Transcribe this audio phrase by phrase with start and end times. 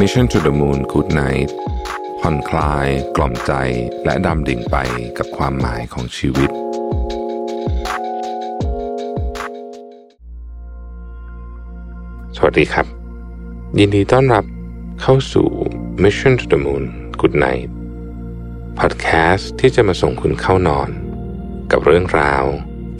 [0.00, 1.50] Mission to the Moon Good Night
[2.20, 3.52] ผ่อนคลาย กล่อมใจ
[4.04, 4.76] และดำดิ่งไป
[5.18, 6.50] กับความหมายของชีวิต
[12.36, 12.86] สวัสดีครับ
[13.78, 14.44] ยินดีต้อนรับ
[15.00, 15.48] เข้าสู่
[16.02, 16.84] Mission to the Moon
[17.20, 17.70] Good Night
[18.78, 20.90] พอดแคสต์ที่จะมาส่งคุณเข้านอน
[21.70, 22.44] กับเรื่องราว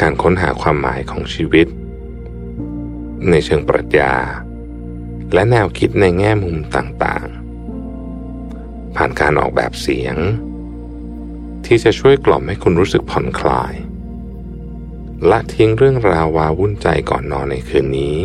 [0.01, 1.67] การค้นหาความหมายของชีวิต
[3.31, 4.15] ในเชิงปรัชญา
[5.33, 10.17] และแนวคิดในแง่มุมต่างๆ ผ่านการออกแบบเสียง
[11.67, 13.75] ที่จะช่วยกล่อมให้คุณรู้สึกผ่อนคลาย
[15.27, 18.19] และทิ้งเรื่องราววาวุ่นใจก่อนนอนในคืนนี้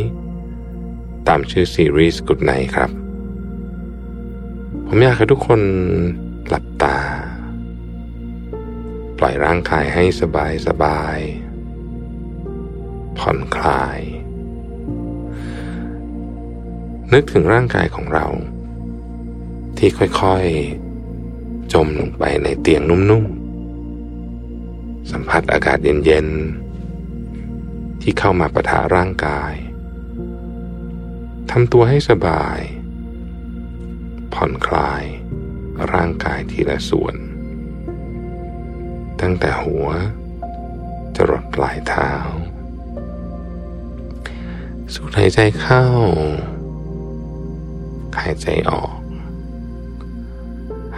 [1.28, 2.92] ตามชื่อซีรีส์ Good Night ครับ
[4.88, 5.62] ผมอยากให้ทุกคน
[6.48, 6.98] หลับตา
[9.18, 11.18] ปล่อยร่างกายให้สบายสบาย
[13.18, 14.00] ผ่อนคลาย
[17.14, 18.28] นึกถึงร่างกายของเรา
[19.78, 29.54] ที่ค่อยๆ จมลงไปในเตียงนุ่มๆ สัมผัสอากาศเย็นๆ ที่เข้ามาประทะร่างกาย
[31.52, 32.60] ทำตัวให้สบาย
[34.34, 35.04] ผ่อนคลาย
[35.94, 37.16] ร่างกายทีละส่วน
[39.22, 39.88] ตั้งแต่หัว
[41.16, 42.14] จรดปลายเท้า
[44.94, 45.86] สูดหายใจเข้า
[48.20, 48.94] หายใจออก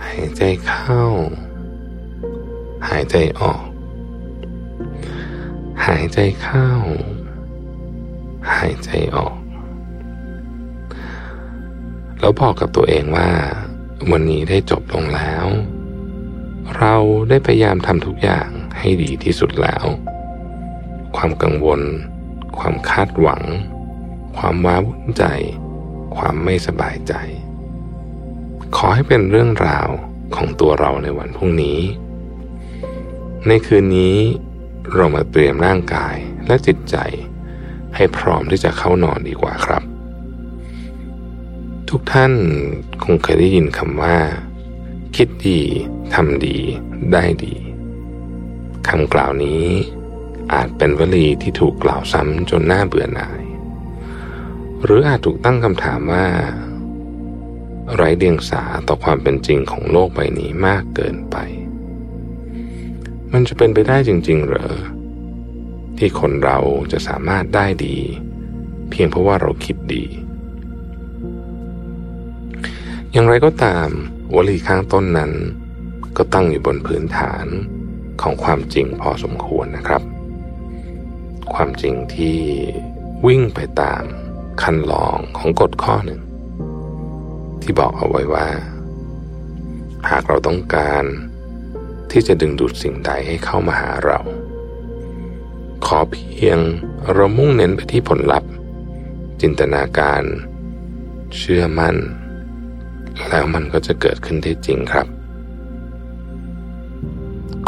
[0.05, 1.01] หายใจเข้า
[2.89, 3.61] หายใจออก
[5.85, 6.67] หายใจเข้า
[8.53, 9.35] หายใจออก
[12.19, 13.29] แล้วบอกกับตัวเองว่า
[14.11, 15.45] วันนี้ได้จบลงแล้ว
[16.77, 16.95] เรา
[17.29, 19.85] ได้พยายามทำทุกอย่างให้ดีที่สุดแล้ว
[21.15, 21.81] ความกังวล
[22.57, 23.43] ความคาดหวัง
[24.37, 25.23] ความว้าวุ่นใจ
[26.15, 27.13] ความไม่สบายใจ
[28.75, 29.87] ขอให้เป็นเรื่องราว
[30.35, 31.79] ของตัวเราในวันพรุ่งนี้
[33.47, 34.17] ในคืนนี้
[34.93, 36.15] เรามาเตรียมร่างกาย
[36.47, 36.95] และจิตใจ
[37.95, 39.83] ให้พร้อมที่จะเข้านอนดีกว่าครับ
[41.89, 42.33] ทุกท่าน
[43.03, 44.17] คงเคยได้ยินคำว่า
[45.15, 45.59] คิดดี
[46.13, 46.57] ทำดี
[47.13, 47.55] ได้ดี
[48.87, 49.63] คำกล่าวนี้
[50.53, 53.41] อาจเป็นวลีที่ถูกกล่าวซ้ำจนน่าเบื่อหน่าย
[54.83, 56.27] หรืออาจถูกตั้งคำถามว่า
[57.95, 61.37] ไร้เดียงสาต่อความเป็นจริงของโลกใบนี้มากเกินไป
[63.33, 64.73] มันจะเป็นไปได้จริงๆเหรอ
[65.97, 66.59] ที่คนเรา
[66.91, 67.97] จะสามารถได้ดี
[68.89, 70.05] เพียงเพราะว่าเราคิดดี
[73.11, 73.87] อย่างไรก็ตาม
[74.35, 75.31] วลีข้างต้นนั้น
[76.17, 77.45] ก็ตั้งอยู่บนพื้นฐาน
[78.21, 80.03] ของความจริงพอสมควรนะครับ
[81.53, 82.37] ความจริงที่
[83.27, 84.03] วิ่งไปตาม
[84.61, 86.21] คันลองของกฎข้อหนึ่ง
[87.61, 88.47] ที่บอกเอาไว้ว่า
[90.09, 91.03] หากเราต้องการ
[92.11, 94.19] ที่จะดึงดูดสิ่งใดให้เข้ามาหาเรา
[95.85, 96.59] ขอเพียง
[97.13, 98.51] เรามุ่งเน้นไปที่ผลลัพธ์
[99.41, 100.23] จินตนาการ
[101.35, 101.95] เชื่อมั่น
[103.29, 105.07] แล้วมันก็จะเกิดขึ้นได้จริงครับ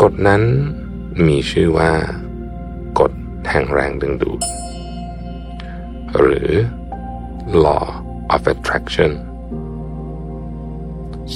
[0.02, 0.42] กฎนั้น
[1.28, 1.92] มีชื่อว่า
[3.00, 3.12] กฎ
[3.50, 4.42] แห่งแรงดึงดูด
[6.20, 6.50] หรือ
[7.66, 7.86] law
[8.34, 9.12] of attraction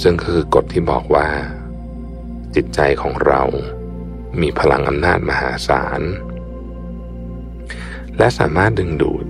[0.00, 1.28] ซึ่งก็คือกฎที่บอกว่า
[2.54, 3.42] จิตใจของเรา
[4.40, 6.02] มีพลังอำนาจมหาศาล
[8.18, 9.26] และสามารถดึงดูด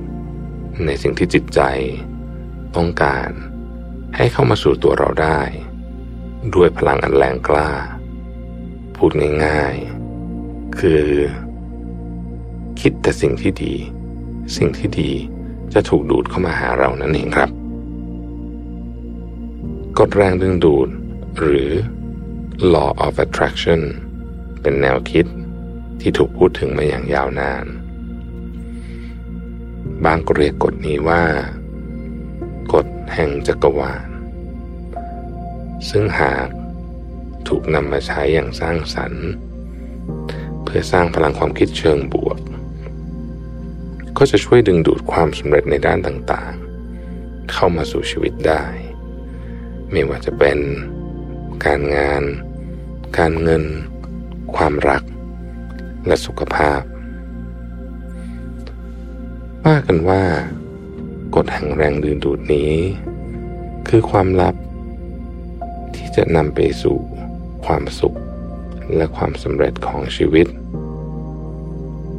[0.84, 1.60] ในสิ่งที่จิตใจ
[2.76, 3.30] ต้องการ
[4.16, 5.40] ให้เข้ามาสู่ตัวเราได้
[6.54, 7.70] ด้วยพลังอันแรงกล้า
[8.96, 9.10] พูด
[9.44, 11.04] ง่ายๆ คือ
[12.80, 13.74] คิดแต่สิ่งที่ดี
[14.56, 15.12] สิ่งที่ดี
[15.74, 17.50] จะถูกดูดเข้ามาหาเรานั่นเองครับ
[19.98, 20.88] กฎแรงดึงดูด
[21.38, 21.70] หรือ
[22.74, 23.80] law of attraction
[24.60, 25.26] เป็นแนวคิด
[26.00, 27.66] ที่ถูกพูดถึงมาอย่างยาวนาน
[30.04, 31.22] บางก็เรียกกฎนี้ว่า
[32.72, 34.08] กฎแห่งจักรวาล
[35.88, 36.48] ซึ่งหาก
[37.48, 39.26] ถูกนำมาใช้อย่างสร้างสรรค์
[40.64, 42.38] เพื่อสร้างพลังความคิดเชิงบวก
[44.18, 48.64] ก็จะช่วยดึงดูดความสำเร็จในด้านต่างๆ เข้ามาสู่ชีวิตได้
[49.90, 50.58] ไม่ว่าจะเป็น
[51.64, 52.22] การงาน
[53.18, 53.64] การเงิน
[54.56, 55.02] ความรัก
[56.06, 56.80] และสุขภาพ
[59.64, 60.22] ว่ากันว่า
[61.34, 62.72] กฎแห่งแรงดึงดูดนี้
[63.88, 64.54] คือความลับ
[65.94, 66.96] ที่จะนำไปสู่
[67.64, 68.16] ความสุข
[68.96, 70.46] และความสำเร็จของชีวิต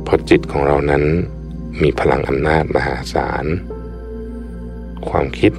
[0.04, 1.04] เพราะจิตของเรานั้น
[1.84, 3.46] มีพลังอำนาจมหาศาล
[5.10, 5.52] ความคิด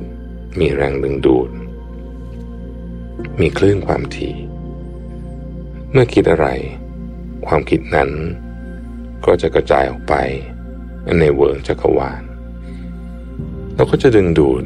[0.59, 1.51] มีแรงดึงดูด
[3.41, 4.35] มีคลื่นความถี่
[5.91, 6.47] เมื่อคิดอะไร
[7.47, 8.11] ความคิดนั้น
[9.25, 10.15] ก็จะกระจายออกไป
[11.21, 12.23] ในเวิร์จักรวาล
[13.75, 14.65] แล้วก็จะดึงดูด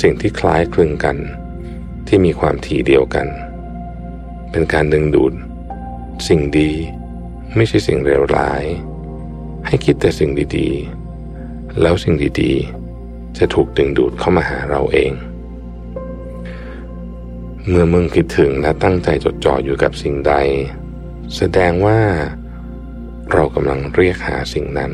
[0.00, 1.16] สิ่งที่คล้ายคลึงกัน
[2.06, 3.28] ที่มีความถี่เดียวกัน
[4.50, 5.34] เป็นการดึงดูด
[6.28, 6.70] สิ่งดี
[7.56, 8.64] ไม่ใช่สิ่งเลวร้าย
[9.66, 15.12] ให้คิดแต่สิ่งดีๆ แล้วสิ่งดีๆ จะถูกดึงดูดเข้ามาหาเราเอง
[17.68, 20.34] เมื่อมึงคิดถึงและตั้งใจจดจ่ออยู่กับสิ่งใด
[21.36, 22.00] แสดงว่า
[23.32, 24.92] เรากำลังเรียกหาสิ่งนั้น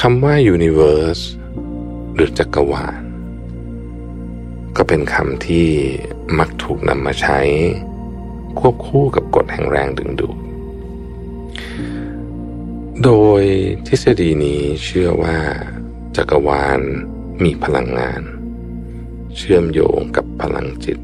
[0.00, 1.22] คำว่า universe
[2.14, 3.02] หรือจักรวาล
[4.76, 5.68] ก็เป็นคำที่
[6.38, 7.40] มักถูกนำมาใช้
[8.58, 10.36] ควบคู่กับกฎแห่งแรงดึงดูด
[13.04, 13.42] โดย
[13.86, 15.38] ทฤษฎีนี้เชื่อว่า
[16.16, 16.80] จักรวาล
[17.44, 18.22] มีพลังงาน
[19.36, 20.98] เชื่อมโยงกับพลังจิต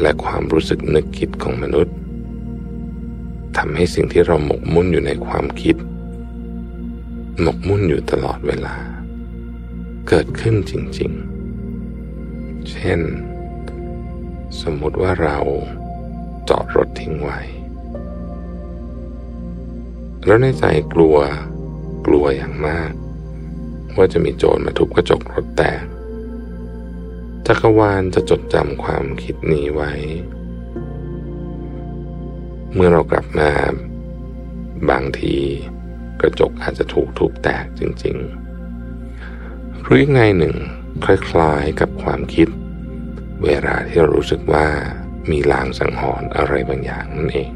[0.00, 1.96] และความรู้สึกนึกคิดของมนุษย์
[3.56, 5.76] ทำให้สิ่งที่เราหมกมุ่นอยู่ในความคิด
[7.40, 8.76] หมกมุ่นอยู่ตลอดเวลา
[10.08, 11.12] เกิดขึ้นจริง
[11.90, 13.00] ๆ เช่น
[14.60, 15.38] สมมติว่าเรา
[16.48, 17.40] จอดรถทิ้งไว้
[20.26, 20.64] แล้วในใจ
[20.94, 21.16] กลัว
[22.06, 22.92] กลัวอย่างมาก
[23.96, 25.82] ว่าจะมีโจรมาทุบกระจกรถแตก
[27.46, 29.92] จักรวาลจะจดจำความคิดนี้ไว้
[32.74, 33.50] เมื่อเรากลับมา
[34.90, 35.36] บางที
[36.20, 40.54] กระจกอาจจะถูกทุบแตกจริงๆหรืออีกไงหนึ่ง
[41.04, 42.48] คล้ายๆกับความคิด
[43.44, 44.66] เวลาที่เรารู้สึกว่า
[45.30, 47.50] มีลางสังหรณ์อะไรบางอย่างนั่นเอง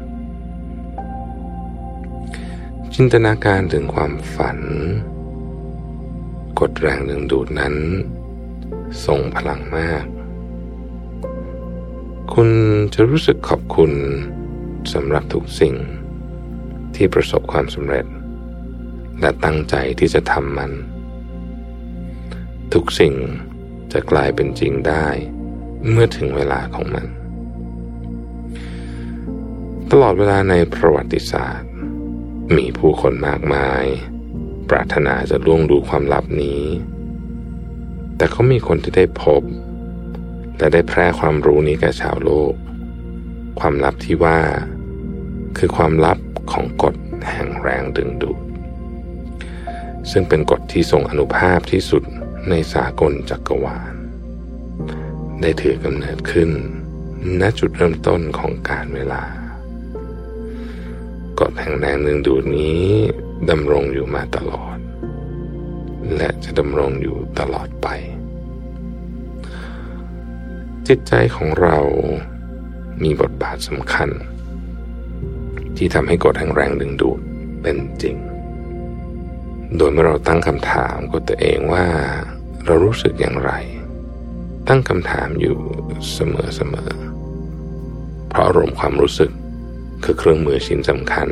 [2.99, 4.59] จินตนาการถึงความฝัน
[6.59, 7.75] กดแรงดึงดูดนั้น
[9.05, 10.05] ทรงพลังมาก
[12.33, 12.49] คุณ
[12.93, 13.93] จะรู้สึกขอบคุณ
[14.93, 15.75] สำหรับทุกสิ่ง
[16.95, 18.05] ที่ประสบความสำเร็จ
[19.21, 20.71] และตั้งใจที่จะทำมัน
[22.73, 23.13] ทุกสิ่ง
[23.91, 25.07] จะกลายเป็นจริงได้
[25.89, 27.05] เมื่อถึงเวลาของมัน
[29.91, 31.66] ตลอดเวลาในประวัติศาสตร์
[32.55, 33.85] มีผู้คนมากมาย
[34.69, 36.63] ปรารถนาจะล่วงดูความลับนี้
[38.17, 39.43] แต่เขามีคนที่ได้พบ
[40.57, 42.53] และได้แพร่ความรู้นี้แก่ชาวโลก
[43.59, 44.39] ความลับที่ว่า
[45.57, 46.19] คือความลับ
[46.51, 46.95] ของกฎ
[47.29, 48.39] แห่งแรงดึงดูด
[50.11, 52.03] ซึ่งเป็นกฎที่ทรงอนุภาพที่สุด
[52.49, 53.93] ในสากลจักรวาล
[55.41, 56.49] ได้ถือกำเนิดขึ้น
[57.41, 59.23] ณจุดเริ่มต้นของการเวลา
[61.39, 62.83] กฎแห่งแรงดึงดูดนี้
[63.49, 64.77] ดำรงอยู่มาตลอด
[66.15, 67.87] และจะดำรงอยู่ตลอดไป
[70.87, 71.77] จิตใจของเรา
[73.03, 74.09] มีบทบาทสำคัญ
[75.77, 77.19] ที่ทำให้กฎแห่งแรงดึงดูด
[77.61, 78.15] เป็นจริง
[79.77, 81.85] โดยเมื่อเราตั้งคำถามกับตัวเองว่า
[82.65, 83.51] เรารู้สึกอย่างไร
[84.67, 85.57] ตั้งคำถามอยู่
[86.13, 86.19] เส
[86.73, 89.31] มอๆเพราะอารมณ์ความรู้สึก
[90.03, 91.29] คือเครื่องมือชิ้นสำคัญ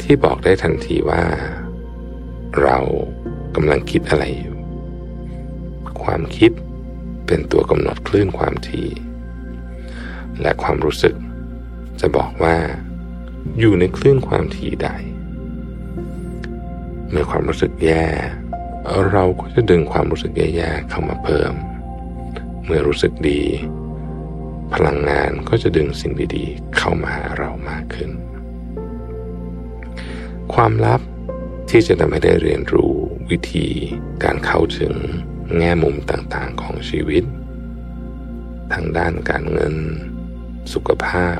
[0.00, 1.22] ที่บอกได้ทันทีว่า
[2.62, 2.78] เรา
[3.54, 4.56] กำลังคิดอะไรอยู่
[6.02, 6.52] ความคิด
[7.26, 8.88] เป็นตัวกำหนดคลื่นความถี่
[10.40, 11.14] และความรู้สึก
[12.00, 12.56] จะบอกว่า
[13.58, 14.88] อยู่ในคลื่นความถี่ใด
[17.10, 18.04] เมื่อความรู้สึกแย่
[19.12, 21.52] เราก็จะดึงความรู้สึกแย่ๆเข้ามาเพิ่ม
[22.64, 23.42] เมื่อรู้สึกดี
[24.72, 28.10] พลังงานก็จะดึงสิ่งดีๆ เข้ามาหาเรามากขึ้น
[30.54, 31.00] ความลับ
[31.70, 32.94] ที่จะทำให้ได้เรียนรู้
[33.30, 33.66] วิธี
[34.24, 34.94] การเข้าถึง
[35.58, 37.24] แง่มุมต่างๆของชีวิต
[38.72, 39.74] ทางด้านการเงิน
[40.72, 41.38] สุขภาพ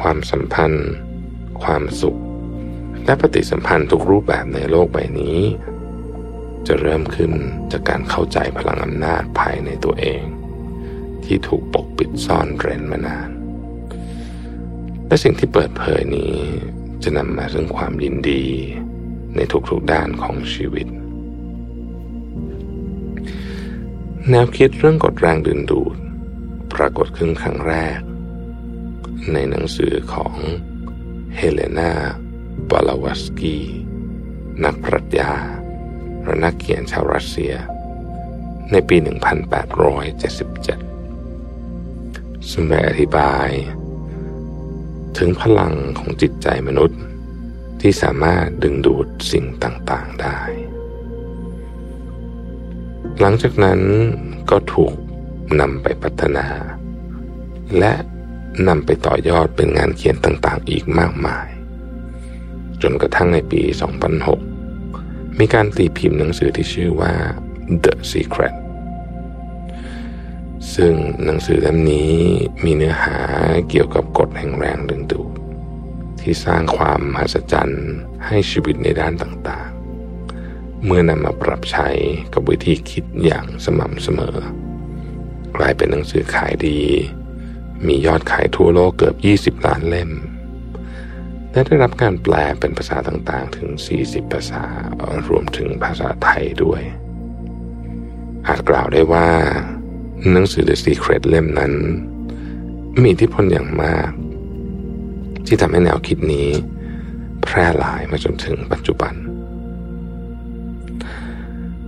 [0.00, 0.90] ความสัมพันธ์
[1.62, 2.20] ความสุข
[3.04, 5.38] และปฏิสัมพันธ์ทุกรูปแบบในโลกใบนี้
[6.66, 7.32] จะเริ่มขึ้น
[7.72, 10.22] จากการเข้าใจพลังอำนาจภายในตัวเอง
[11.26, 13.30] ที่ถูกปกปิดซ่อนเร้นมานาน
[15.06, 16.34] และสิ่งที่เปิดเผยนี้
[17.02, 18.44] จะนำมาซึ่งความยินดี
[19.36, 20.86] ในทุกๆด้านของชีวิต
[24.30, 25.96] แนวคิดเรื่องกฎแรงดึงดูด
[26.72, 28.00] ปรากฏขึ้นครั้งแรก
[29.32, 30.34] ในหนังสือของ
[31.36, 31.92] เฮเลนา
[32.70, 33.56] บาลาวัสกี
[34.64, 35.32] นักปรัชญา
[36.24, 37.54] และนักเขียนชาวรัสเซีย
[38.70, 40.89] ในปี 1877
[42.50, 43.48] ซึ่งได้อธิบาย
[45.18, 47.00] ถึงพลังของจิตใจมนุษย์
[47.80, 50.38] ที่สามารถดึงดูดสิ่งต่างๆได้
[53.20, 53.80] หลังจากนั้น
[54.50, 54.92] ก็ถูก
[55.60, 56.46] นำไปพัฒนา
[57.78, 57.92] และ
[58.68, 61.46] นำไปต่อยอดเป็นงานเขียนต่างๆ อีกมากมาย
[62.82, 63.62] จนกระทั่งในปี
[64.50, 67.12] 2006 มีการตีพิมพ์หนังสือที่ชื่อว่า
[67.84, 68.54] The Secret
[70.74, 70.92] ซึ่ง
[71.24, 72.14] หนังสือเล่มนี้
[72.64, 73.16] มีเนื้อหา
[73.68, 75.30] เกี่ยวกับกฎแห่งแรงดึงดูด
[76.20, 77.88] ที่สร้างความมหัศจรรย์
[78.26, 81.88] ให้ชีวิตในด้านต่างๆ เมื่อนำมาปรับใช้
[82.32, 84.36] กับวิธีคิดอย่างสม่ำเสมอ
[85.56, 86.80] กลายเป็นหนังสือขายดี
[87.86, 89.12] มียอดขายทั่วโลกเกือ
[89.52, 90.10] บ 20 ล้านเล่ม
[91.50, 93.68] และได้รับการแปลเป็นภาษาต่างๆถึง
[94.02, 94.64] 40 ภาษา
[95.28, 96.82] รวมถึงภาษาไทยด้วย
[98.46, 99.28] อาจกล่าวได้ว่า
[100.28, 101.72] หนังสือ The Secret เล่มนั้น
[103.00, 104.10] มีอิทธิพลอย่างมาก
[105.46, 106.48] ที่ทำให้แนวคิดนี้
[107.42, 109.14] แพร่หลายมาจนถึงปัจจุบัน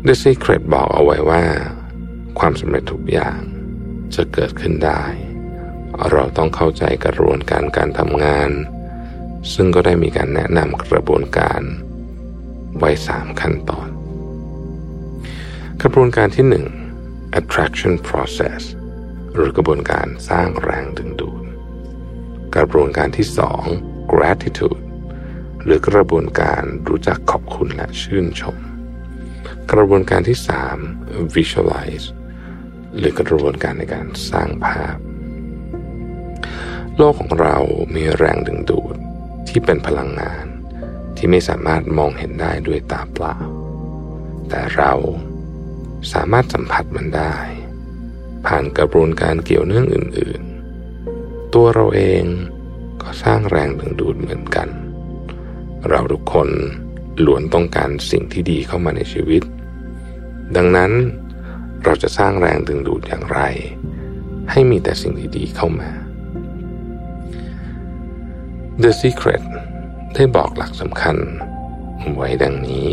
[0.07, 1.43] The Secret บอกเอาไว้ว่า
[2.39, 3.39] ความสำเร็จทุกอย่าง
[4.15, 5.03] จะเกิดขึ้นได้
[6.11, 8.51] เราต้องเข้าใจกระบวนการการทำงาน
[9.53, 11.63] ซึ่งก็ได้มีการแนะนำกระบวนการ
[12.79, 13.89] ไว้สามขั้นตอน
[15.83, 16.67] กระบวนการที่หนึ่ง
[17.39, 18.63] attraction process
[19.35, 21.43] หรือกระบวนการสร้างแรงดึงดูด
[22.57, 23.27] กระบวนการที่
[23.69, 24.83] 2 gratitude
[25.65, 28.57] หรือกระบวนการรู้จักขอบคุณและชื่นชม
[29.73, 30.39] กระบวนการที่
[30.87, 32.07] 3 visualize
[32.97, 34.97] หรือกระบวนการในการสร้างภาพ
[36.97, 37.57] โลกของเรา
[37.95, 38.97] มีแรงดึงดูด
[39.49, 40.45] ที่เป็นพลังงาน
[41.17, 43.37] ที่ไม่สามารถมองเห็นได้ด้วยตาเปล่า
[44.49, 44.93] แต่เรา
[46.13, 47.35] สามารถสัมผัสมันได้
[48.47, 50.43] ผ่านกระบวนการเกี่ยวเนื่องอื่น
[50.99, 52.25] ๆ ตัวเราเอง
[53.03, 54.69] ก็สร้างแรงดึงดูดเหมือนกัน
[55.89, 56.49] เราทุกคน
[57.25, 59.43] ล้วนต้องการสิ่งที่ดีเข้ามาในชีวิต
[60.57, 60.93] ดังนั้น
[61.85, 63.41] เราจะสร้างแรงดึงดูดอย่างไร
[64.51, 65.91] ให้มีแต่สิ่งดีๆเข้ามา
[68.83, 69.43] The Secret
[70.15, 71.17] ได้บอกหลักสำคัญ
[72.15, 72.89] ไว้ดังนี้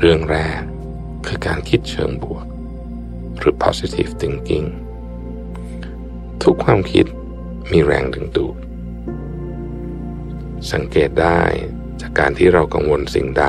[0.00, 0.60] เรื่องแรก
[1.26, 2.44] คือการคิดเชิงบวก
[3.38, 4.68] หรือ positive thinking
[6.42, 7.06] ทุกความคิด
[7.70, 8.56] มีแรงดึงดูด
[10.72, 11.40] สังเกตได้
[12.00, 13.44] จากการที่เรากังวลสิ่งใด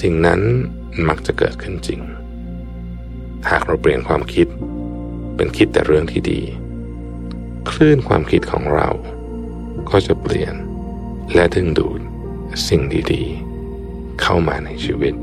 [0.00, 0.40] สิ่งนั้น
[1.08, 2.00] มักจะเกิดขึ้นจริง
[3.50, 4.46] หากเราเปลี่ยนความคิด
[5.36, 6.40] เป็นคิดแต่เรื่องที่ดี
[7.70, 8.88] คลื่นความคิดของเรา
[9.90, 10.54] ก็จะเปลี่ยน
[11.34, 12.00] และดึงดูด
[12.68, 15.14] สิ่งดีๆ เข้ามาในชีวิต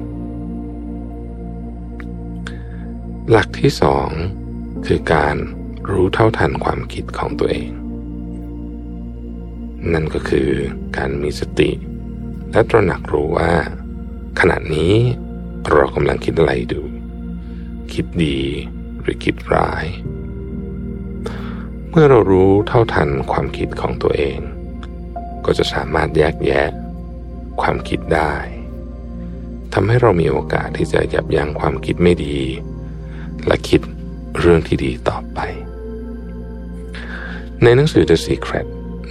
[3.32, 4.10] หลักที่สอง
[4.88, 5.36] คือการ
[5.92, 7.72] รู้เท่าทันความคิดของตัวเอง
[9.94, 10.50] นั่นก็คือ
[10.98, 11.72] การมีสติ
[12.52, 13.54] และตระหนักรู้ว่า
[14.40, 14.94] ขณะนี้
[15.70, 16.82] เรากำลังคิดอะไรดู
[17.94, 18.40] คิดดี
[19.02, 19.86] หรือคิดร้าย
[21.90, 24.40] เมื่อเรารู้เท่าทันความคิดของตัวเอง
[25.46, 26.70] ก็จะสามารถแยกแยะ
[27.62, 28.34] ความคิดได้
[29.74, 32.40] ทำให้เรามีโอกาสที่จะยับยั้งความคิดไม่ดี
[33.46, 33.82] และคิด
[34.40, 35.40] เรื่องที่ดีต่อไป
[37.64, 38.68] ในหนังสือ The Secret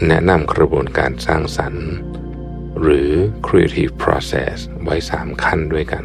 [0.09, 1.88] แนะนำกระบวนการสร้างสรรค์
[2.80, 3.11] หรือ
[3.47, 6.04] creative process ไว้สามขั้นด้วยกัน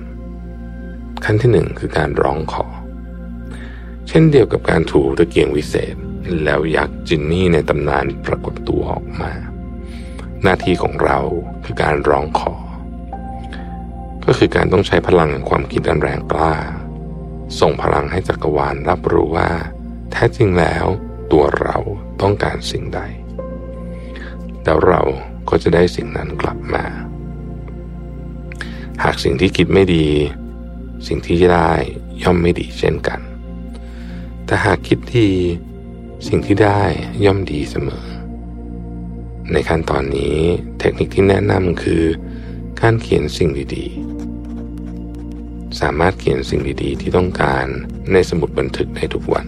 [1.26, 2.66] ขั้นที่หนึ่งคือการร้องขอ
[4.08, 5.96] เช่นเดียวกับการถูตะเกียงวิเศษ
[6.44, 9.32] แล้วยักษ์จินนี่ในตำนานปรากฏตัวออกมา
[10.44, 11.20] หน้าที่ของเรา
[11.66, 12.54] คือการร้องขอ
[14.26, 16.54] ก็คือการต้องใช้พลังความคิดอันแรงกล้า
[17.60, 19.50] ส่งพลังให้จักรวาลรับรู้ว่า
[20.12, 20.86] แท้จริงแล้ว
[21.32, 21.78] ตัวเรา
[22.22, 23.02] ต้องการสิ่งใด
[24.64, 25.02] แล้วเรา
[25.50, 26.86] ก็จะได้สิ่งนั้นกลับมา
[29.04, 30.08] หากสิ่งที่คิดไม่ดี
[31.08, 31.72] สิ่งที่ได้
[32.24, 33.20] ย่อมไม่ดีเช่นกัน
[34.46, 35.30] แต่หากคิดดี
[36.28, 36.82] สิ่งที่ได้
[37.26, 38.06] ย่อมดีเสมอ
[39.52, 40.38] ในขั้นตอนนี้
[40.80, 42.04] เทคนิคที่แนะนำคือ
[42.80, 44.31] การเขียนสิ่งดีๆ
[45.80, 47.66] สามารถเขียนสิ่งดีๆ ที่ต้องการ
[48.12, 49.48] ในสมุดบันทึกในทุกวัน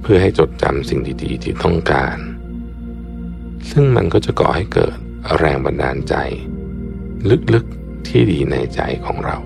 [0.00, 2.16] เพื่อให้จดจำสิ่งดีๆ ที่ต้องการ
[3.70, 4.96] ซึ่งมันก็จะก่อให้เกิด
[5.38, 6.14] แรงบันดาลใจ
[7.54, 9.38] ลึกๆที่ดีในใจของเรา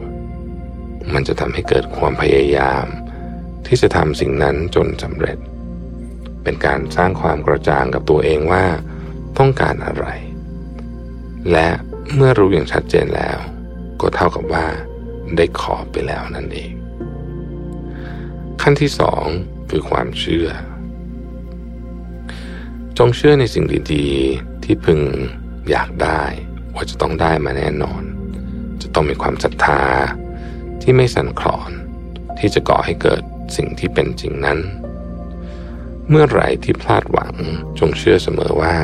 [1.12, 2.87] มันจะทำให้เกิดความพยายาม
[3.66, 5.38] ที่จะทำสิ่งนั้นจนสำเร็จ
[6.42, 8.64] เป็นการสร้างความกระจ่างกับตัวเองว่า
[9.38, 10.06] ต้องการอะไร
[11.52, 11.68] และ
[12.14, 13.38] เมื่อรู้อย่างชัดเจนแล้ว
[14.00, 14.66] ก็เท่ากับว่า
[15.37, 16.73] ได้ขอไปแล้วนั่นเอง
[18.62, 19.25] ขั้นที่สอง
[19.71, 20.49] คือความเชื่อ
[22.99, 25.00] จงเชื่อในสิ่งดีๆ ที่พึง
[25.71, 26.23] อยากได้
[26.75, 28.02] ว่าจะต้องได้มาแน่นอน
[28.83, 29.83] จะต้องมีความศรัทธา
[30.83, 31.71] ที่ไม่สั่นคลอน
[32.38, 33.23] ที่จะก่อให้เกิด
[33.57, 34.59] สิ่งที่เป็นจริงนั้น
[36.09, 37.35] เมื่อไหร่ที่พลาดหวัง
[37.78, 38.75] จงเชื่อเสมอว่า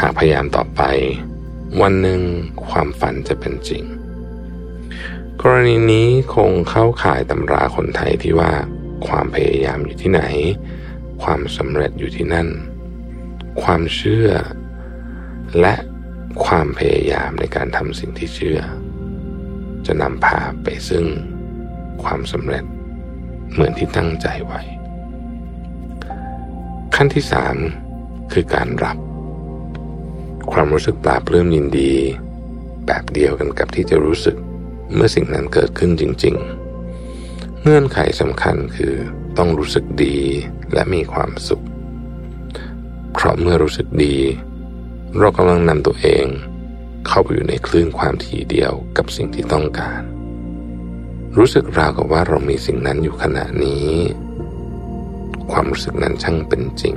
[0.00, 0.82] หากพยายามต่อไป
[1.80, 2.20] วันหนึ่ง
[2.68, 3.84] ความฝันจะเป็นจริง
[5.46, 8.52] กรณีนี้คงเข้าข่ายตำราคนไทยที่ว่า
[9.06, 10.22] ความพยายามอยู่ที่ไหน
[11.22, 12.48] ความสำเร็จอยู่ที่นั่น
[13.62, 14.28] ความเชื่อ
[15.60, 15.74] และ
[16.44, 18.60] ความพยายามในการทำสิ่งที่เชื่อ
[19.86, 21.04] จะนำพาไปซึ่ง
[22.02, 22.64] ความสำเร็จ
[23.52, 24.60] เหมือนที่ตั้งใจไว้
[26.94, 27.56] ขั้นที่สาม
[28.32, 28.98] คือการรับ
[30.52, 31.92] ความรู้สึกปลาปลื้มยินดี
[32.86, 34.38] แบบเดียวกันกับที่จะรู้สึก
[34.94, 36.36] เมื่อสิ่งนั้นเกิดขึ้นจริง
[37.00, 38.94] ๆ เงื่อนไขสำคัญคือ
[39.38, 40.16] ต้องรู้สึกดี
[40.72, 41.64] และมีความสุข
[43.12, 44.16] เพราะเมื่อรู้สึกดี
[45.18, 46.26] เรากำลังนำตัวเอง
[47.06, 50.00] เข้าไปอยู่ในคลื่นความถี่เดียวกับสิ่งที่ต้องการ
[51.36, 53.88] รู้สึกราวกับว่าเรามีสิ่งนั้นอยู่ขณะนี้
[55.52, 56.96] ความรู้สึกนั้นช่างเป็นจริง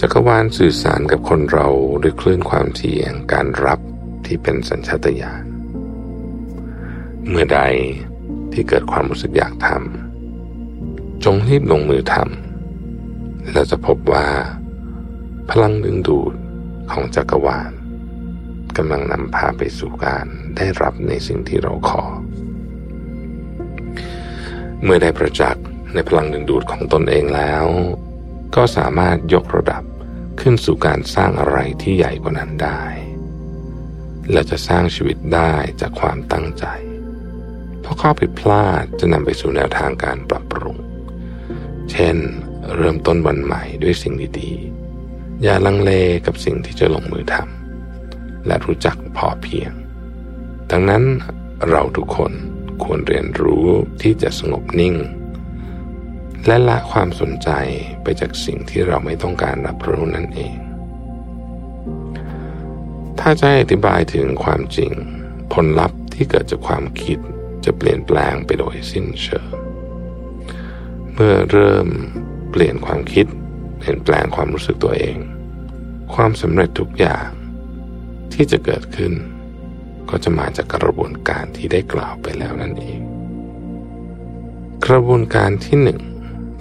[0.00, 1.68] จักรวาลสื่อสารกับคนเรา
[2.02, 3.80] ด้วยคลื่นความถี่แห่งการรับ
[4.26, 5.55] ที่เป็นสัญชาตญาณ
[7.30, 7.60] เมื่อใด
[8.52, 14.26] ที่เกิดความรู้สึกอยากทำจงรีบลงมือทำแล้วจะพบว่า
[15.50, 16.32] พลังดึงดูด
[16.90, 17.72] ของจักรวาล
[18.76, 22.04] กำลังนำพาไปสู่การได้รับในสิ่งที่เราขอ
[24.82, 25.64] เมื่อได้ประจักษ์
[25.94, 27.66] ในพลังดึงดูดของตนเองแล้ว
[28.56, 29.82] ก็สามารถยกระดับ
[30.40, 32.82] ขึ้นสู่การสร้างอะไรที่ใหญ่กว่านั้นได้
[34.32, 36.66] และจะสร้างชีวิตได้จากความตั้งใจ
[37.86, 40.76] เพราะข้อผิดพลาดจะนำไปสู่แนวทางการปรับปรุง
[41.90, 42.16] เช่น
[42.76, 45.92] เริ่มต้นวันใหม่ด้วยสิ่งดีๆ อย่าลังเล
[46.26, 49.72] กับสิ่งที่จะลงมือทำและรู้จักพอเพียง
[50.70, 51.02] ดังนั้น
[51.68, 52.32] เราทุกคน
[52.84, 53.66] ควรเรียนรู้
[54.02, 54.94] ที่จะสงบนิ่ง
[56.46, 57.50] และละความสนใจ
[58.02, 60.54] ไปจากสิ่งที่เราไม่ต้องการรับรู้นั่นเอง
[63.20, 64.92] ถ้าจะอธิบายถึงความจริง
[65.52, 67.20] ผลลัพธ์ที่เกิดจากความคิด
[67.66, 69.48] จะเปลี่ยนแปลงไปโดยสิ้นเชิง
[71.14, 71.88] เมื่อเริ่ม
[72.50, 73.26] เปลี่ยนความคิด
[73.78, 75.16] เปลี่ยนแปลงความรู้สึกตัวเอง
[76.14, 77.26] ความสำเร็จทุกอย่าง
[78.32, 79.12] ที่จะเกิดขึ้น
[80.10, 83.00] ก็จะมาจากกระบวนการที่ได้กล่าวไปแล้วนั่นเอง
[84.86, 86.00] กระบวนการที่หนึ่ง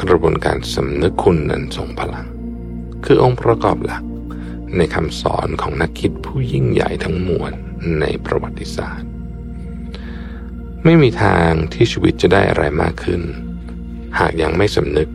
[0.03, 2.27] กระบวนการสำนึกคุณนั้นทรงพลัง
[3.05, 4.03] คือองค์ประกอบหลัก
[4.77, 7.53] ในคำสอนของนักคิดผู้ยิ่งใหญ่ทั้งมวล
[7.99, 9.14] ในประวัติศาสตร์
[10.87, 13.21] ไม่มีทางที่ชีวิตจะได้อะไรมากขึ้น
[14.19, 15.09] หากยังไม่สำนึก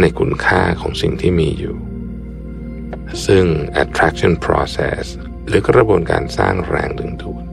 [0.00, 1.76] ในคุณค่าของสิ่งที่มีอยู่
[3.26, 3.44] ซึ่ง
[3.82, 5.04] attraction process
[5.48, 7.44] หรือกระบวนการสร้างแรงดึงดูด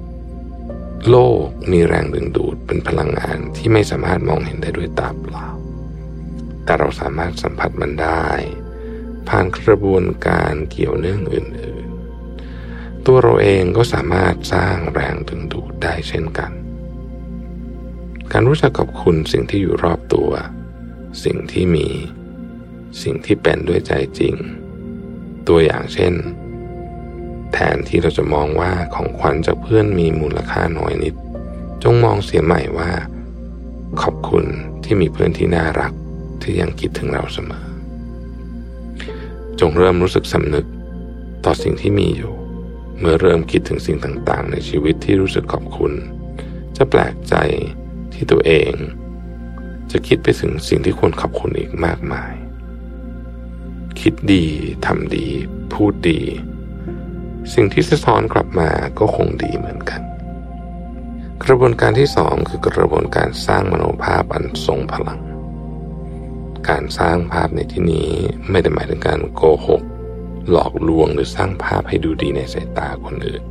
[1.09, 5.47] โลกมีแรงดึงดูดเป็นพลังงานที่ไม่สามารถมองเห็นได้ด้วยตาเปล่า
[6.63, 8.27] แต่เราสามารถสัมผัสมันได้
[9.27, 11.87] ผ่านกระบวนการเกี่ยวเนื่องอื่น
[12.45, 16.51] ๆ ตัวเราเองก็สามารถสร้างแรงดึงดูดได้เช่นกัน
[18.31, 20.31] การรู้จักขอบคุณสิ่งที่อยู่รอบตัว
[21.23, 21.87] สิ่งที่มี
[23.03, 24.35] สิ่งที่เป็นด้วยใจจริง
[25.47, 26.13] ตัวอย่างเช่น
[27.53, 31.15] แทนที่เราจะมองว่าของขวัญจากเพื่อนมีมูลค่าน้อยนิด
[31.83, 32.91] จงมองเสียใหม่ว่า
[34.01, 34.45] ขอบคุณ
[34.83, 35.91] ที่มีเพื่อนที่น่ารัก
[36.41, 37.65] ที่ยังคิดถึงเราเสมอ
[39.59, 40.67] จงเริ่มรู้สึกสำนึก
[41.45, 42.33] ต่อสิ่งที่มีอยู่
[42.99, 45.93] เมื่อเริ่มคิดถึงสิ่งต่างๆ ในชีวิตที่รู้สึกขอบคุณ
[46.77, 47.35] จะแปลกใจ
[48.15, 48.73] ที่ตัวเอง
[49.91, 52.33] จะคิดไปถึงสิ่งที่ควรขอบคุณอีกมากมาย
[53.99, 54.45] คิดดี
[54.85, 55.27] ทำดี
[55.73, 56.21] พูดดี
[57.53, 60.01] สิ่งที่สะท้อนกลับมาก็คงดีเหมือนกัน
[61.43, 65.19] กระบวนการที่สองคือกระบวนการสร้างมโนภาพอันทรงพลัง
[66.69, 68.09] การสร้างภาพในที่นี้
[68.49, 69.81] ไม่ได้หมายถึงการโกหก
[70.51, 73.43] หลอกลวงหรือสร้างภาพให้ดูดีในสายตาคนอื่น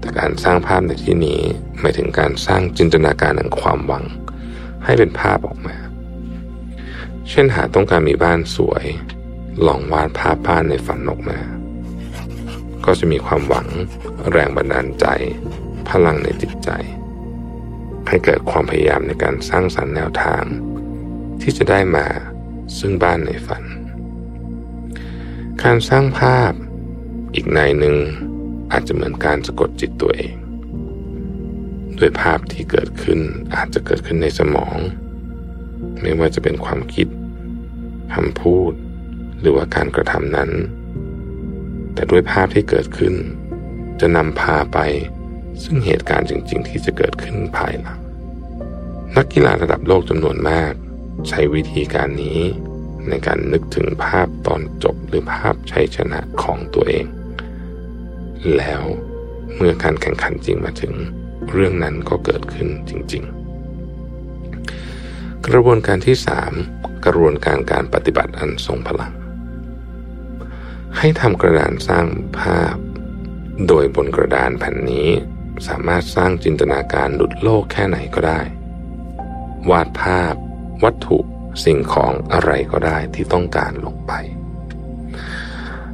[0.00, 1.40] แต่การสร้างภาพในที่นี้
[1.80, 4.04] หมายถึงการสร้างจินตนาการแห่งความหวัง
[4.84, 5.76] ให้เป็นภาพออกมา
[7.30, 8.84] เช่นหาต้องการมีบ้านสวย
[9.66, 11.38] ลองวาดภาพบ้านในฝันออกมา
[12.84, 13.68] ก็จะมีความหวัง
[14.32, 15.06] แรงบันดาลใจ
[15.88, 16.70] พลังในจิตใจ
[18.08, 20.44] ให้เกิดความพยายามในการสร้างสรรค์แนวทาง
[21.40, 22.06] ที่จะได้มา
[22.78, 23.62] ซึ่งบ้านในฝัน
[25.62, 26.52] การสร้างภาพ
[27.34, 27.96] อีกในหนึ่ง
[28.72, 30.34] อาจจะเหมือนการสะกดจิตตัวเอง
[31.98, 33.20] ด้วยภาพที่เกิดขึ้น
[33.54, 34.76] อาจจะเกิดขึ้นในสมอง
[36.00, 37.08] ไม่ว่าจะเป็นความคิด
[38.14, 38.72] คำพูด
[39.40, 40.50] หรือว่าการกระทำนั้น
[41.94, 43.14] แต่ด้วยภาพที่เกิดขึ้น
[44.00, 44.78] จะนำพาไป
[45.62, 47.98] ซึ่งเหตุการณ์จริง ๆ ที่จะเกิดขึ้นภายหลัง
[49.16, 50.72] นักกีฬาระดับโลกจำนวนมาก
[51.28, 52.40] ใช้วิธีการนี้
[53.08, 57.04] ในการนึกถึงภาพตอนจบหรือภาพชัยชนะของตัวเอง
[58.56, 58.82] แล้ว
[59.56, 60.94] เมื่อการแข่งขันจริงมาถึง
[61.50, 63.24] เรื่องนั้นก็เกิดขึ้นจริง
[64.48, 66.52] ๆ กระบวนการที่สาม
[67.06, 69.12] กระบวนการการปฏิบัติอันทรงพลัง
[70.98, 72.06] ให้ทำกระดานสร้าง
[72.38, 72.76] ภาพ
[73.68, 75.08] โดยบนกระดานแผ่นนี้
[75.66, 78.40] สามารถสร้างจินตนาการหลุดโลกแค่ไหนก็ได้
[79.70, 80.34] วาดภาพ
[80.84, 81.18] วัตถุ
[81.64, 84.12] สิ่งของอะไรก็ได้ที่ต้องการลงไป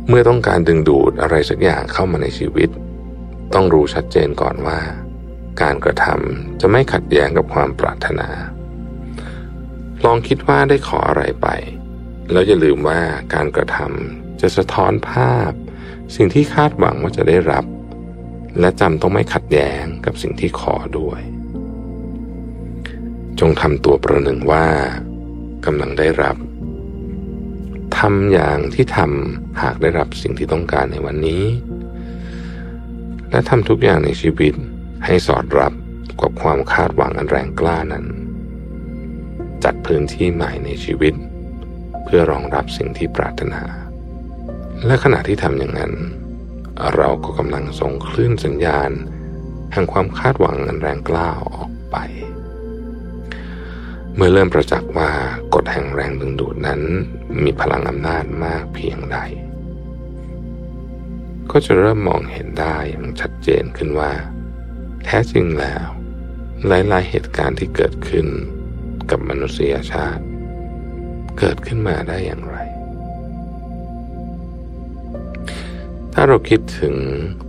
[0.09, 2.71] เมื่อต้องการดึงดูดอะไรสักอย่างเข้ามาในชีวิต
[3.55, 4.81] ต้องรู้ชัดเจนก่อนว่า
[5.63, 8.29] การกระทำจะไม่ขัดแย้งกับความปรารถนา
[10.05, 11.49] ลองคิดว่าได้ขออะไรไป
[12.33, 13.01] แล้วอย่าลืมว่า
[13.35, 15.51] การกระทำจะสะท้อนภาพ
[16.17, 17.65] สิ่งที่คาดหวังว่าจะได้รับ
[18.61, 21.21] และจำต้องไม่ขัดแย้งกับสิ่งที่ขอด้วย
[23.41, 24.67] จงทำตัวประหนึ่งว่า
[25.67, 26.37] กำลังได้รับ
[27.99, 31.45] ทำอย่างที่ทำหากได้รับสิ่งที่ต้องการในวันนี้
[33.31, 34.55] และทำทุกอย่างในชีวิต
[35.05, 35.73] ให้สอดรับ
[36.21, 38.07] กับความคาดหวังอันแรงกล้านั้น
[39.65, 41.15] จัดพื้นที่ใหม่ในชีวิต
[42.05, 43.63] เพื่อรองรับสิ่งที่ปรารถนา
[44.87, 45.93] และขณะที่ทำอย่างนั้น
[46.97, 48.91] เราก็กำลังส่งคลื่นสัญญาณ
[49.73, 51.97] แห่งความคาดหวังอันแรงกล้าออกไป
[54.17, 55.11] เมื่อเริ่มประจักษ์ว่า
[55.55, 56.81] กฎแห่งแรงดึงดูดนั้น
[57.43, 59.19] มีพลังอำนาจมากเพียงใด
[61.51, 64.13] ก็จะเริ่มมองเห็นได้อย่างชัดเจนขึ้นว่า
[65.05, 65.87] แท้จริงแล้ว
[66.67, 68.27] หลาย ๆ เหตุการณ์ที่เกิดขึ้น
[69.11, 70.25] กับมนุษยชาติ
[71.39, 72.57] เกิดขึ้นมาได้อย่างไร
[76.13, 76.95] ถ้าเราคิดถึง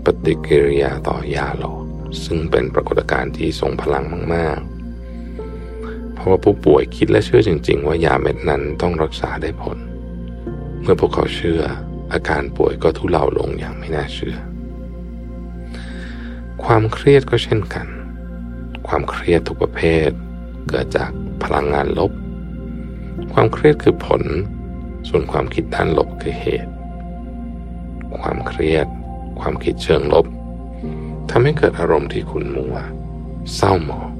[0.03, 1.83] ปฏิกิริยาต่อยาหลอก
[2.23, 4.74] ซึ่งเป็นปรากฏการณ์ที่ทรงพลังมาก ๆ
[6.25, 9.77] ราะว่าผู้ป่วยคิดและเชื่อจริง ๆ ว่ายาเม็ดนั้นต้องรักษาได้ผล
[10.81, 11.61] เมื่อพวกเขาเชื่อ
[12.13, 14.37] อาการป่วยก็ทุเลาลงอย่างไม่น่าเชื่อ
[16.63, 17.87] ความเครียดก็เช่นกัน
[18.87, 20.09] ความเครียดทุกประเภท
[20.69, 21.11] เกิดจาก
[21.43, 22.11] พลังงานลบ
[23.33, 24.23] ความเครียดคือผล
[25.09, 26.71] ส่วนความคิดด้านลบคือเหตุ
[28.19, 28.87] ความเครียด
[29.39, 30.25] ความคิดเชิงลบ
[31.29, 32.75] ทำให้เกิดอารมณ์ที่ขุ่นมัว
[33.55, 34.14] เศร้าหมอง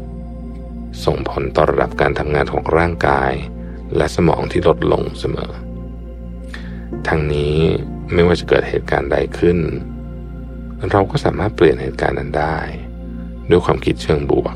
[1.04, 3.34] ส่งผลต่อระดับการทำงานของร่างกาย
[3.96, 5.54] และสมองที่ลดลงเสมอ
[7.08, 7.58] ทั้งนี้
[8.14, 9.58] ไม่ว่าจะเกิดเหตุการณ์ใดขึ้น
[10.92, 12.58] เราก็สามารถเปลี่ยนเหตุการณ์นั้นได้
[13.50, 14.56] ด้วยความคิดเชิงบวก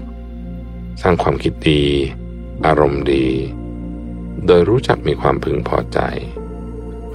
[1.02, 1.84] สร้างความคิดดี
[2.65, 3.28] อารมณ์ดี
[4.45, 5.99] โดยรู้จักมีความพึงพอใจ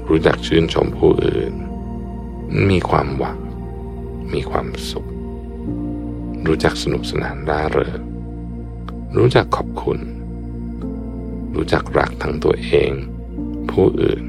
[0.09, 1.55] รู้จักชื่นชมผู้อื่น
[2.71, 3.39] มีความหวัง
[4.33, 5.09] มีความสุข
[6.47, 8.01] รู้จักสนุกสนานร่าเริง
[9.19, 10.01] รู้จักขอบคุณ
[11.55, 12.91] รู้จักรักทั้งตัวเอง
[13.71, 14.23] ผู้อื่น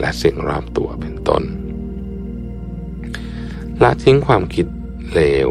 [0.00, 1.42] และสิ่งรอบตัวเป็นต้น
[3.82, 4.66] ละทิ้งความคิด
[5.12, 5.50] เลว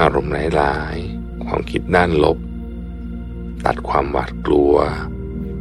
[0.00, 2.38] อารมณ์ร้ายๆ ความคิดด้านลบ
[3.64, 4.74] ตัดความหวาดกลัว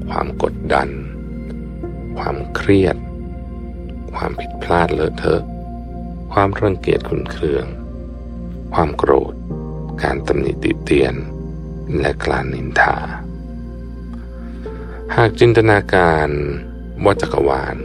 [0.10, 0.90] ความกดดัน
[2.18, 2.98] ความเครียด
[4.14, 5.44] ความผิดพลาดเลอะเทอะ
[6.32, 7.66] ความรังเกียจขุนเคือง
[8.74, 9.34] ความโกรธ
[10.04, 11.16] การตำหนิติเตียน
[11.98, 12.98] และกลานนินทา
[15.16, 16.30] หากจินตนาการ
[17.04, 17.76] ว่าจักรวาล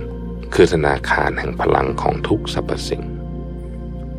[0.54, 3.02] คือธนาคารแห่งพลังของทุกสรรพสิ่ง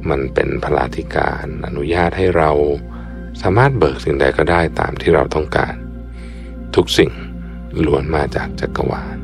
[0.10, 2.52] มันเป็นพลาธิการอนุญาตให้เรา
[3.42, 5.76] สามารถเบิกสิ่งใดก็ได้ตามที่เราต้องการ
[6.76, 7.12] ทุกสิ่ง
[7.86, 9.18] ล้วนมาจากจักรวาล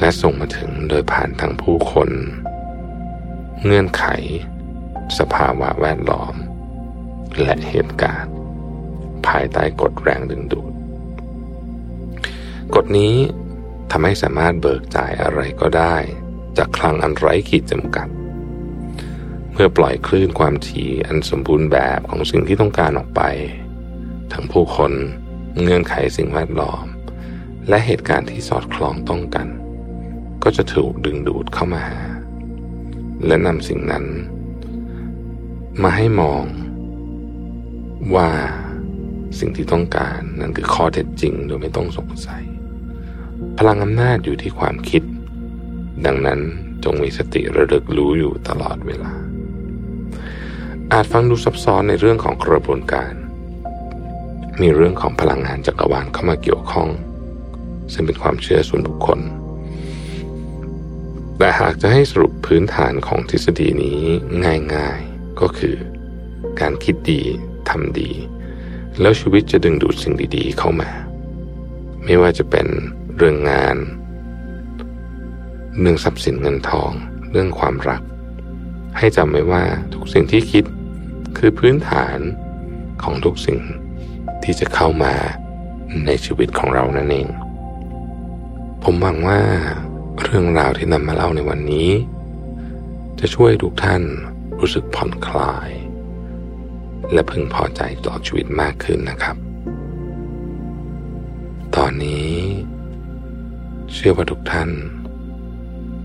[0.00, 2.10] และส่งมาถึงโดยผ่านทางผู้คน
[3.64, 4.04] เงื่อนไข
[5.18, 6.34] สภาวะแวดล้อม
[7.42, 8.32] และเหตุการณ์
[9.28, 10.72] ภายใต้กฎแรงดึงดูด
[12.74, 13.14] กฎนี้
[13.90, 15.96] ทำให้สามารถเบิกจ่ายอะไรก็ได้
[16.58, 18.08] จากคลังอันไร้ขีดจำกัด
[19.52, 23.22] เมื่อปล่อยคลื่นความถี่อันสมบูรณ์แบบของสิ่งที่ต้องการออกไป
[24.32, 24.92] ทั้งผู้คน
[25.60, 26.84] เงื่อนไขสิ่งแวดล้อม
[27.68, 29.48] และเหตุการณ์ที่สอดคล้องต้องกัน
[30.42, 32.00] ก็จะถูกดึงดูดเข้ามาหา
[33.26, 34.04] และนำสิ่งนั้น
[35.82, 36.44] มาให้มอง
[38.14, 38.30] ว่า
[39.38, 42.42] สิ่งที่ต้องการนั่นคือข้อเท็จจริงโดยไม่ต้องสงสัย
[43.58, 45.02] พลังอำนาจอยู่ที่ความคิด
[46.06, 46.40] ดังนั้น
[46.84, 49.12] จงมีสติระลึกรู้อยู่ตลอดเวลา
[50.92, 53.12] อาจฟังดูซับซ้อนในเรื่องของกระบวนการ
[54.60, 56.88] มีเรื่องของพลังงานจักรวาลเข้ามาเกี่ยวข้อง
[57.92, 59.20] ซึ่งเป็นความเชื่อส่วนบุคคล
[61.38, 64.00] แต่หากจะให้สรุปพื้นฐานของทฤษฎีนี้
[64.74, 65.76] ง่ายๆก็คือ
[66.60, 67.20] การคิดดี
[67.68, 68.10] ทำดี
[69.00, 70.90] แล้วชีวิตจะดึงดูดสิ่งดีๆเข้ามา
[72.04, 72.66] ไม่ว่าจะเป็น
[73.16, 73.76] เรื่องงาน
[75.80, 76.90] เรื่องทรัพย์สินเงินทอง
[77.30, 78.02] เรื่องความรัก
[78.98, 79.62] ให้จำไว้ว่า
[79.94, 80.64] ทุกสิ่งที่คิด
[81.38, 82.18] คือพื้นฐาน
[83.02, 83.60] ของทุกสิ่ง
[84.42, 85.14] ที่จะเข้ามา
[86.06, 87.28] ในชีวิตของเรานั่นเอง
[88.82, 89.40] ผมหวังว่า
[90.22, 91.90] เรื่องราวที่นำมาเล่าในวันนี้
[93.20, 94.02] จะช่วยทุกท่าน
[94.58, 95.70] รู้สึกผ่อนคลาย
[97.12, 99.36] และพึงพอใจต่อชีวิตมากขึ้นนะครับ
[101.76, 102.32] ตอนนี้
[103.92, 104.70] เชื่อว่าทุกท่าน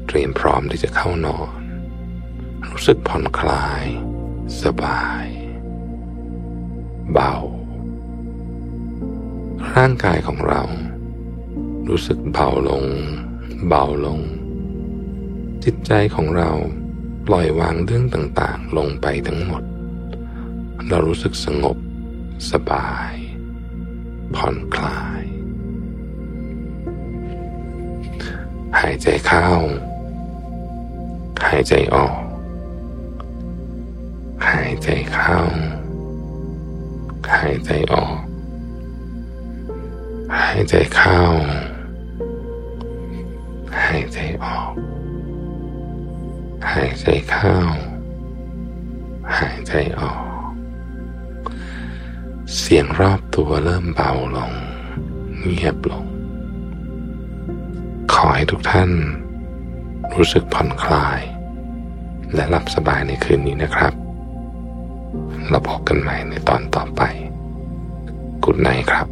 [0.07, 1.61] เตรียมพร้อมที่จะเข้านอน
[2.69, 3.85] รู้สึกผ่อนคลาย
[4.63, 5.25] สบาย
[7.13, 7.35] เบา
[9.75, 10.61] ร่างกายของเรา
[11.89, 12.85] รู้สึกเบาลง
[13.67, 14.19] เบาลง
[15.63, 16.51] จิตใจของเรา
[17.27, 19.63] ปล่อยวางเรื่องต่างๆ ลงไปทั้งหมด
[20.89, 21.77] เรารู้สึกสงบ
[22.51, 23.13] สบาย
[24.35, 25.23] ผ่อนคลาย
[28.79, 29.47] หายใจเข้า
[31.45, 32.17] หายใจออก
[34.47, 35.39] หายใจเข้า
[37.33, 38.17] หายใจออก
[40.37, 41.19] หายใจเข้า
[43.77, 44.71] หายใจออก
[46.71, 47.55] หายใจเข้า
[49.37, 50.28] หายใจออก
[52.57, 54.51] เสียงรอบตัวเริ่มเบาลง
[55.39, 56.05] เงียบลง
[58.13, 58.91] ขอให้ทุกท่าน
[60.15, 61.19] รู้สึกผ่อนคลาย
[62.33, 63.93] และหลับสบายในคืนนี้นะครับ
[65.49, 67.01] เราพบกันใหม่ในตอนต่อไป
[68.43, 69.07] กุดไนครับ